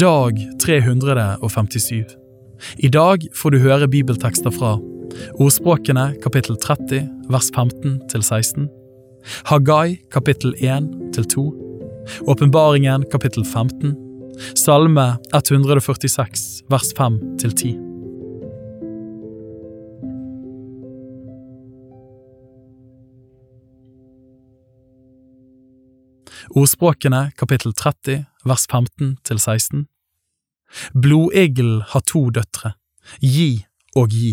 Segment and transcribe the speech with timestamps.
[0.00, 2.16] Dag 357.
[2.78, 4.76] I dag får du høre bibeltekster fra
[5.40, 8.68] Ordspråkene kapittel 30 vers 15 til 16.
[9.50, 11.46] Hagai kapittel 1 til 2.
[12.32, 13.94] Åpenbaringen kapittel 15.
[14.54, 17.89] Salme 146 vers 5 til 10.
[26.50, 29.84] Ordspråkene kapittel 30 vers 15 til 16.
[30.98, 32.72] Blodiglen har to døtre,
[33.22, 33.62] gi
[33.94, 34.32] og gi.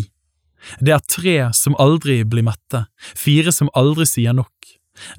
[0.82, 4.50] Det er tre som aldri blir mette, fire som aldri sier nok.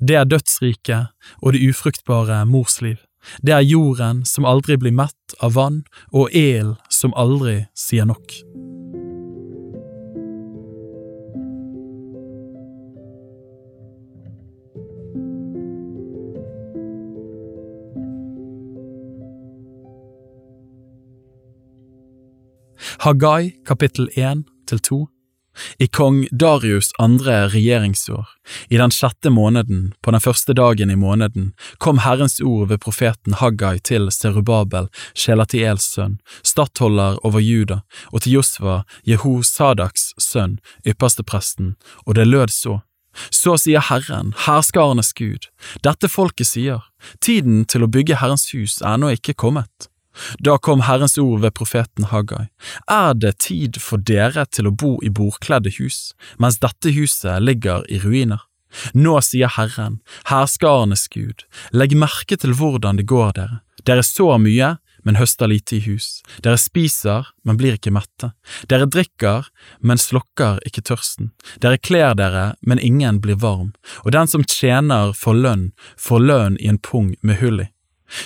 [0.04, 3.00] Det er dødsriket og det ufruktbare morsliv.
[3.40, 8.42] Det er jorden som aldri blir mett av vann, og el som aldri sier nok.
[23.00, 24.95] Hagai kapittel 1 til 2
[25.80, 28.25] I kong Darius andre regjeringsår,
[28.67, 33.38] i den sjette måneden, på den første dagen i måneden, kom Herrens ord ved profeten
[33.39, 37.78] Haggai til Serubabel, Shelatiels sønn, stattholder over Juda,
[38.11, 42.81] og til Josva, Jehosadaks sønn, ypperstepresten, og det lød så.
[43.31, 45.47] Så sier Herren, herskarenes Gud,
[45.88, 46.84] dette folket sier,
[47.23, 49.88] tiden til å bygge Herrens hus er ennå ikke kommet.
[50.39, 52.48] Da kom Herrens ord ved profeten Haggai.
[52.89, 57.86] Er det tid for dere til å bo i bordkledde hus, mens dette huset ligger
[57.89, 58.45] i ruiner?
[58.94, 59.97] Nå sier Herren,
[60.30, 63.64] herskarenes Gud, legg merke til hvordan det går dere.
[63.88, 66.22] Dere sår mye, men høster lite i hus.
[66.44, 68.34] Dere spiser, men blir ikke mette.
[68.70, 69.47] Dere drikker,
[69.80, 71.31] men slokker ikke tørsten.
[71.64, 73.72] Dere kler dere, men ingen blir varm.
[74.03, 75.66] Og den som tjener får lønn,
[75.97, 77.70] får lønn i en pung med hull i.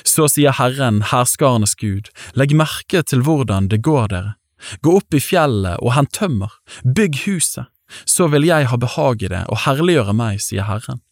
[0.04, 4.36] Så sier Herren, herskarenes Gud, legg merke til hvordan det går dere.
[4.82, 6.52] Gå opp i fjellet og hent tømmer,
[6.84, 7.68] bygg huset,
[8.06, 11.04] så vil jeg ha behag i det og herliggjøre meg, sier Herren.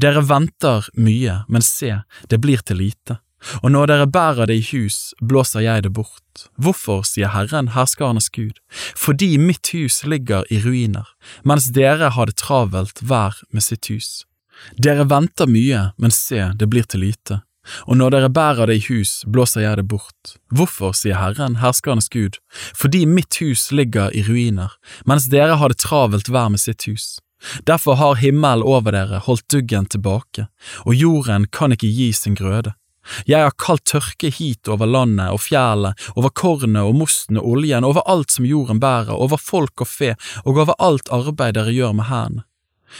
[0.00, 3.20] Dere venter mye, men se, det blir til lite.
[3.62, 6.48] Og når dere bærer det i hus, blåser jeg det bort.
[6.58, 8.58] Hvorfor, sier Herren, herskarenes Gud,
[8.98, 11.06] fordi mitt hus ligger i ruiner,
[11.46, 14.24] mens dere har det travelt hver med sitt hus.
[14.74, 17.44] Dere venter mye, men se, det blir til lite
[17.86, 20.34] og når dere bærer det i hus, blåser jeg det bort.
[20.54, 22.40] Hvorfor, sier Herren, herskernes Gud,
[22.76, 24.74] fordi mitt hus ligger i ruiner,
[25.04, 27.18] mens dere har det travelt hver med sitt hus.
[27.66, 30.48] Derfor har himmelen over dere holdt duggen tilbake,
[30.84, 32.74] og jorden kan ikke gi sin grøde.
[33.28, 37.86] Jeg har kalt tørke hit over landet og fjellet, over kornet og mosten og oljen,
[37.86, 40.14] over alt som jorden bærer, over folk og fe,
[40.44, 42.47] og over alt arbeid dere gjør med hendene.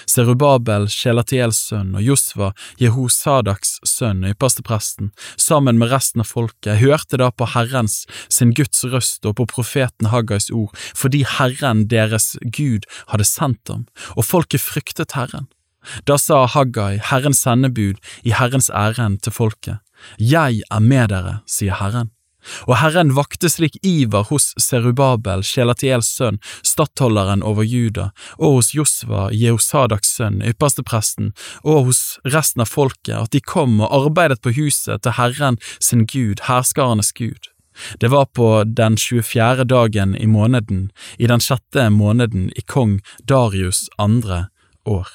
[0.09, 7.31] Serubabel, Shelatiels sønn, og Josva, Jehosadaks sønn, ypperstepresten, sammen med resten av folket, hørte da
[7.31, 13.28] på Herrens, sin Guds røst og på profeten Haggais ord, fordi Herren deres Gud hadde
[13.28, 15.48] sendt dem, og folket fryktet Herren.
[16.04, 19.78] Da sa Haggai, Herrens sendebud, i Herrens ærend til folket,
[20.19, 22.12] Jeg er med dere, sier Herren.
[22.69, 29.28] Og Herren vakte slik iver hos Serubabel, Sjelatiels sønn, stattholderen over Juda, og hos Josva,
[29.34, 31.32] Jehosadaks sønn, ypperstepresten,
[31.65, 36.06] og hos resten av folket, at de kom og arbeidet på huset til Herren sin
[36.06, 37.50] Gud, herskarenes Gud.
[38.00, 39.65] Det var på den 24.
[39.65, 40.88] dagen i måneden,
[41.19, 44.48] i den sjette måneden i kong Darius andre
[44.84, 45.06] år.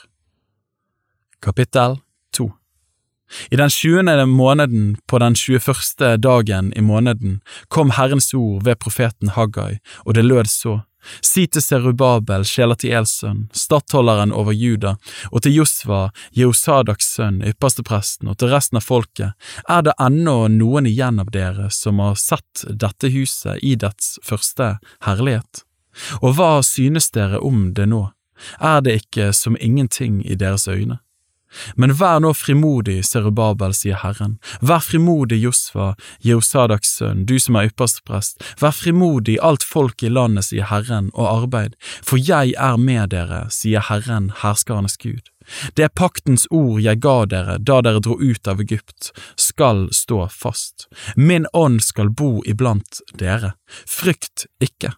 [1.43, 2.02] Kapittel 2
[3.51, 9.33] i den tjuende måneden på den tjueførste dagen i måneden kom Herrens ord ved profeten
[9.35, 10.81] Haggai, og det lød så.
[11.21, 14.95] Si til Serubabel, Shelatiels sønn, stattholderen over Juda,
[15.31, 16.05] og til Josva,
[16.37, 19.35] Jehosadaks sønn, ypperstepresten, og til resten av folket,
[19.67, 24.77] er det ennå noen igjen av dere som har sett dette huset i dets første
[25.03, 25.65] herlighet?
[26.21, 28.07] Og hva synes dere om det nå?
[28.59, 31.02] Er det ikke som ingenting i deres øyne?
[31.75, 35.93] Men vær nå frimodig, Serubabel, sier Herren, vær frimodig, Josfa,
[36.25, 41.29] Jehosadaks sønn, du som er yppersteprest, vær frimodig, alt folk i landet, sier Herren, og
[41.43, 45.33] arbeid, for jeg er med dere, sier Herren, herskernes Gud.
[45.75, 50.27] Det er paktens ord jeg ga dere da dere dro ut av Egypt, skal stå
[50.31, 50.87] fast.
[51.15, 53.55] Min ånd skal bo iblant dere.
[53.67, 54.95] Frykt ikke.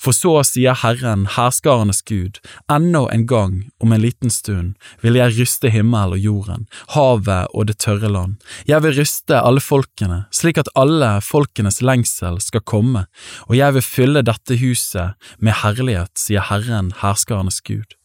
[0.00, 2.40] For så sier Herren, herskarenes Gud,
[2.70, 7.68] ennå en gang, om en liten stund, vil jeg ryste himmel og jorden, havet og
[7.70, 8.38] det tørre land.
[8.68, 13.06] Jeg vil ryste alle folkene, slik at alle folkenes lengsel skal komme,
[13.48, 17.97] og jeg vil fylle dette huset med herlighet, sier Herren, herskarenes Gud.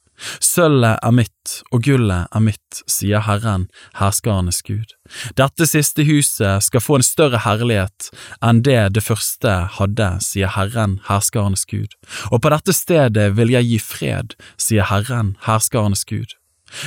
[0.43, 3.67] Sølvet er mitt og gullet er mitt, sier Herren,
[3.99, 4.95] herskarenes Gud.
[5.39, 8.09] Dette siste huset skal få en større herlighet
[8.43, 11.97] enn det det første hadde, sier Herren, herskarenes Gud.
[12.31, 16.37] Og på dette stedet vil jeg gi fred, sier Herren, herskarenes Gud.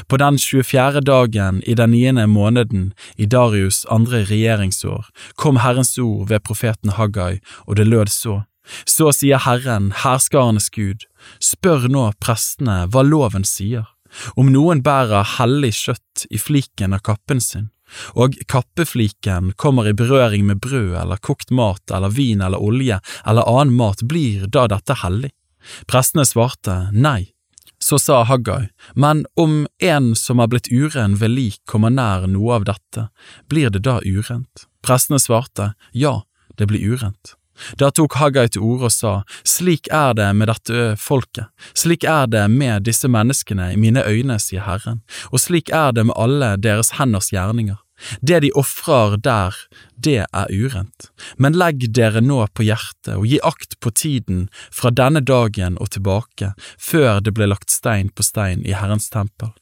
[0.08, 1.00] På den 24.
[1.00, 5.06] dagen i den niende måneden i Darius andre regjeringsår
[5.38, 8.42] kom Herrens ord ved profeten Haggai, og det lød så.
[8.86, 11.06] Så sier Herren, herskarenes Gud,
[11.42, 13.86] spør nå prestene hva loven sier,
[14.38, 17.70] om noen bærer hellig kjøtt i fliken av kappen sin,
[18.18, 23.46] og kappefliken kommer i berøring med brød eller kokt mat eller vin eller olje eller
[23.46, 25.30] annen mat, blir da dette hellig?
[25.86, 27.32] Prestene svarte nei.
[27.78, 32.56] Så sa Haggai, men om en som er blitt uren ved lik kommer nær noe
[32.56, 33.08] av dette,
[33.52, 34.64] blir det da urent?
[34.80, 36.22] Prestene svarte, ja,
[36.56, 37.34] det blir urent.
[37.80, 39.14] Da tok Haggai til orde og sa,
[39.46, 44.38] slik er det med dette folket, slik er det med disse menneskene i mine øyne,
[44.42, 47.80] sier Herren, og slik er det med alle deres henders gjerninger.
[48.20, 49.54] Det de ofrer der,
[49.96, 51.10] det er urent,
[51.40, 55.94] men legg dere nå på hjertet og gi akt på tiden fra denne dagen og
[55.96, 59.54] tilbake, før det ble lagt stein på stein i Herrens tempel.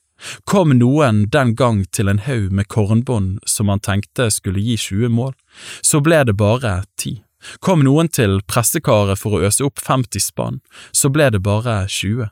[0.51, 5.15] Kom noen den gang til en haug med kornbånd som han tenkte skulle gi 20
[5.15, 5.35] mål,
[5.83, 7.21] så ble det bare ti.
[7.65, 10.63] Kom noen til pressekaret for å øse opp 50 spann,
[10.93, 12.31] så ble det bare 20.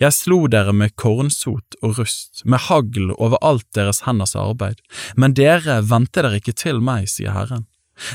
[0.00, 4.80] Jeg slo dere med kornsot og rust, med hagl over alt deres henders arbeid,
[5.16, 7.66] men dere vendte dere ikke til meg, sier Herren.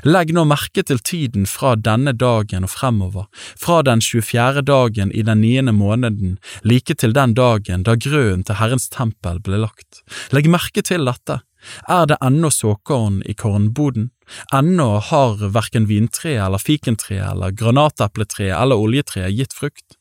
[0.04, 3.28] Legg nå merke til tiden fra denne dagen og fremover,
[3.60, 4.64] fra den 24.
[4.68, 6.38] dagen i den niende måneden,
[6.68, 10.04] like til den dagen da grøden til Herrens tempel ble lagt.
[10.36, 11.40] Legg merke til dette,
[11.88, 14.10] er det ennå såkorn i kornboden?
[14.54, 19.98] Ennå har verken vintre eller fikentre eller granatepletre eller oljetre gitt frukt?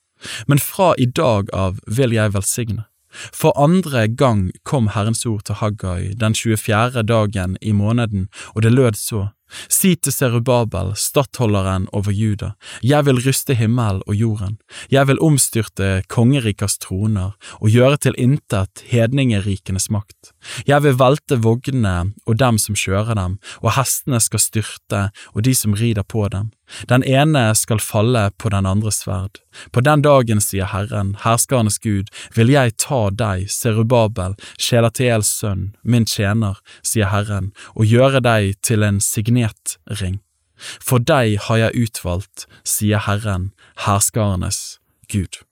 [0.47, 2.85] Men fra i dag av vil jeg velsigne.
[3.33, 7.03] For andre gang kom Herrens ord til Haggai den 24.
[7.09, 9.29] dagen i måneden, og det lød så.
[9.69, 12.53] Si til Serubabel, stattholderen over Juda,
[12.83, 14.59] jeg vil ryste himmel og jorden,
[14.93, 20.33] jeg vil omstyrte kongerikers troner og gjøre til intet hedningerikenes makt.
[20.69, 25.55] Jeg vil velte vognene og dem som kjører dem, og hestene skal styrte og de
[25.57, 26.53] som rider på dem.
[26.91, 29.41] Den ene skal falle på den andres sverd.
[29.73, 36.07] På den dagen, sier Herren, herskernes Gud, vil jeg ta deg, Serubabel, Sjelatiels sønn, min
[36.07, 40.21] tjener, sier Herren, og gjøre deg til en signetring.
[40.59, 43.53] For deg har jeg utvalgt, sier Herren,
[43.87, 44.79] herskernes
[45.13, 45.43] Gud.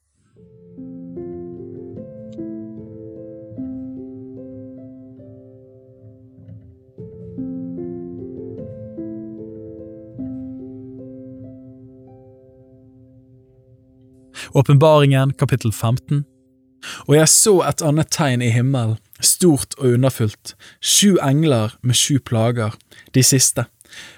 [14.57, 16.23] Åpenbaringen kapittel 15
[17.05, 22.17] Og jeg så et annet tegn i himmelen, stort og underfullt, sju engler med sju
[22.25, 22.73] plager,
[23.13, 23.67] de siste,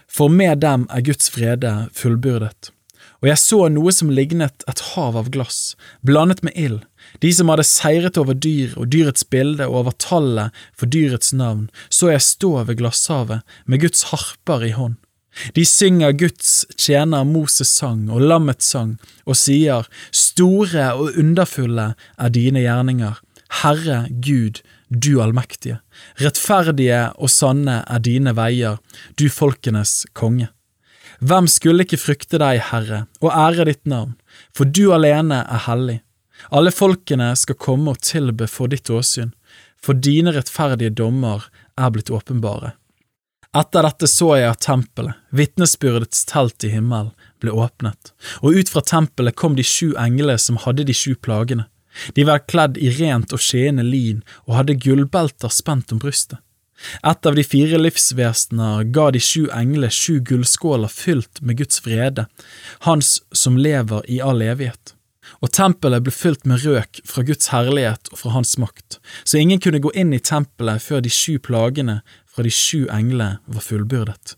[0.07, 2.71] for med dem er Guds frede fullbyrdet.
[3.19, 5.75] Og jeg så noe som lignet et hav av glass,
[6.07, 6.79] blandet med ild,
[7.19, 11.67] de som hadde seiret over dyr og dyrets bilde og over tallet for dyrets navn,
[11.91, 14.95] så jeg stå ved glasshavet med Guds harper i hånd.
[15.55, 22.33] De synger Guds tjener Moses sang og lammets sang, og sier, Store og underfulle er
[22.33, 23.19] dine gjerninger,
[23.61, 25.79] Herre Gud, du allmektige.
[26.21, 28.79] Rettferdige og sanne er dine veier,
[29.17, 30.49] du folkenes konge.
[31.19, 34.15] Hvem skulle ikke frykte deg, Herre, og ære ditt navn,
[34.55, 35.99] for du alene er hellig.
[36.55, 39.33] Alle folkene skal komme og tilbe for ditt åsyn,
[39.79, 41.49] for dine rettferdige dommer
[41.79, 42.73] er blitt åpenbare.
[43.57, 48.11] Etter dette så jeg at tempelet, vitnesbyrdets telt i himmelen, ble åpnet,
[48.45, 51.65] og ut fra tempelet kom de sju englene som hadde de sju plagene.
[52.13, 56.37] De var kledd i rent og skjeende lin og hadde gullbelter spent om brystet.
[57.03, 62.29] Et av de fire livsvesener ga de sju englene sju gullskåler fylt med Guds vrede,
[62.85, 64.93] Hans som lever i all evighet.
[65.41, 69.59] Og tempelet ble fylt med røk fra Guds herlighet og fra Hans makt, så ingen
[69.61, 71.99] kunne gå inn i tempelet før de sju plagene
[72.39, 74.37] fra de sju englene var fullbyrdet.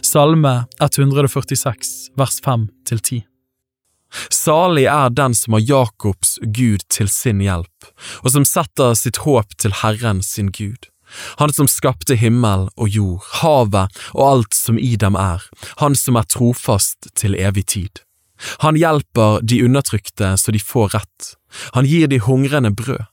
[0.00, 3.22] Salme 146, vers 5–10
[4.30, 7.92] Salig er den som har Jakobs Gud til sin hjelp,
[8.24, 10.91] og som setter sitt håp til Herren sin Gud.
[11.40, 15.44] Han som skapte himmel og jord, havet og alt som i dem er,
[15.82, 18.02] han som er trofast til evig tid.
[18.64, 21.32] Han hjelper de undertrykte så de får rett,
[21.76, 23.06] han gir de hungrende brød.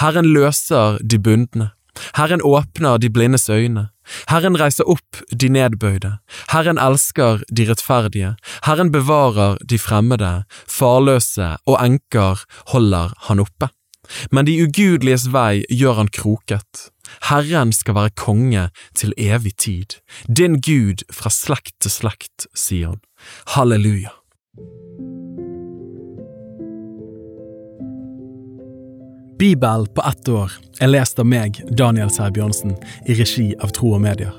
[0.00, 1.72] Herren løser de bundne.
[2.14, 3.88] Herren åpner de blindes øyne.
[4.28, 6.18] Herren reiser opp de nedbøyde.
[6.52, 8.34] Herren elsker de rettferdige.
[8.66, 10.44] Herren bevarer de fremmede.
[10.68, 13.70] Farløse og enker holder han oppe.
[14.30, 16.90] Men de ugudeliges vei gjør han kroket.
[17.28, 19.98] Herren skal være konge til evig tid.
[20.28, 23.00] Din Gud fra slekt til slekt, sier han.
[23.56, 24.12] Halleluja.
[29.38, 32.76] Bibel på ett år er lest av meg, Daniel Sæbjørnsen,
[33.10, 34.32] i regi av Tro og Medier.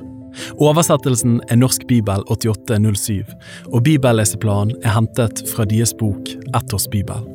[0.63, 3.24] Oversettelsen er Norsk bibel 8807,
[3.72, 7.34] og bibelleseplanen er hentet fra deres bok Ett års bibel.